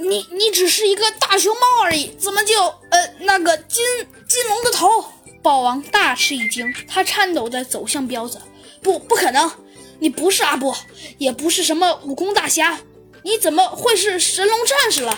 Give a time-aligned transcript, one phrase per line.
[0.00, 3.84] 你你只是一个大熊猫而已，怎么就呃那个金
[4.26, 5.04] 金龙的头？
[5.42, 8.40] 豹王大吃一惊，他颤抖地走向彪子。
[8.82, 9.50] 不，不可能！
[9.98, 10.74] 你不是阿波，
[11.18, 12.80] 也不是什么武功大侠，
[13.22, 15.16] 你怎么会是神龙战士了？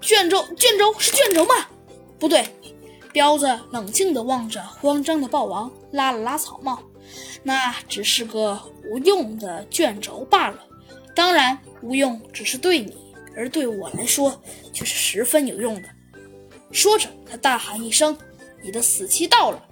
[0.00, 1.54] 卷轴，卷轴是卷轴吗？
[2.18, 2.46] 不对。
[3.12, 6.82] 彪子冷静地望着慌张的豹王，拉了拉草帽，
[7.42, 10.58] 那只是个无用的卷轴罢了。
[11.14, 12.94] 当然，无用只是对你，
[13.38, 14.42] 而对我来说
[14.72, 15.88] 却是十分有用的。
[16.72, 18.18] 说着，他大喊一声
[18.62, 19.64] ：“你的死期到了！”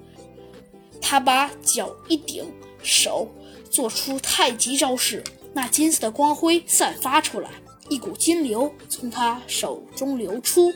[1.02, 3.28] 他把脚一顶，手
[3.68, 7.50] 做出太极招式，那金色的光辉散发出来，
[7.88, 10.72] 一股金流从他手中流出。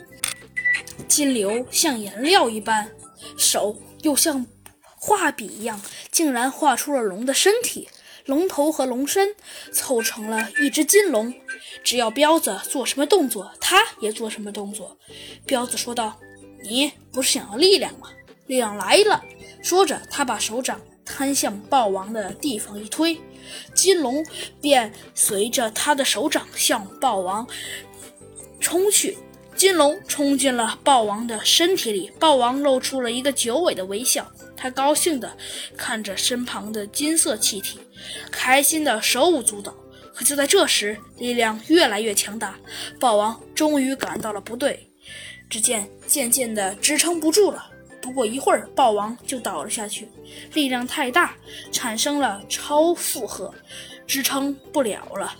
[1.07, 2.91] 金流像颜料一般，
[3.37, 4.45] 手又像
[4.83, 5.81] 画笔一样，
[6.11, 7.89] 竟然画出了龙的身体，
[8.25, 9.35] 龙头和龙身
[9.71, 11.33] 凑成了一只金龙。
[11.83, 14.97] 只要彪子做什么动作，他也做什么动作。
[15.45, 16.17] 彪子说道
[16.63, 18.09] ：“你不是想要力量吗？
[18.47, 19.23] 力量来了！”
[19.63, 23.19] 说着，他把手掌摊向豹王的地方一推，
[23.73, 24.25] 金龙
[24.59, 27.47] 便随着他的手掌向豹王
[28.59, 29.17] 冲去。
[29.61, 35.37] 金龙冲进了豹王的身体里，豹王露出了一个九尾的微笑，他高兴地
[35.77, 37.77] 看着身旁的金色气体，
[38.31, 39.71] 开心的手舞足蹈。
[40.15, 42.55] 可就在这时，力量越来越强大，
[42.99, 44.89] 豹王终于感到了不对，
[45.47, 47.63] 只见渐渐的支撑不住了。
[48.01, 50.09] 不过一会儿，豹王就倒了下去，
[50.55, 51.35] 力量太大，
[51.71, 53.53] 产生了超负荷，
[54.07, 55.35] 支撑不了了。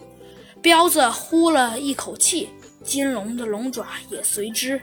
[0.61, 2.49] 彪子呼了一口气。
[2.83, 4.81] 金龙的龙爪也随之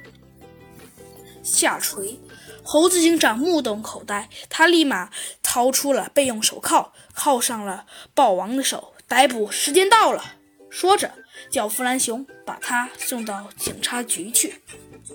[1.42, 2.18] 下垂，
[2.62, 5.10] 猴子警长目瞪口呆，他立马
[5.42, 8.94] 掏出了备用手铐，铐上了豹王的手。
[9.06, 10.22] 逮捕时间到了，
[10.68, 11.10] 说着
[11.50, 14.60] 叫弗兰熊把他送到警察局去。